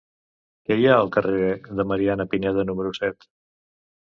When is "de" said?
1.81-1.85